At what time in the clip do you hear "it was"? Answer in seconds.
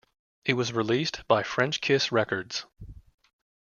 0.45-0.73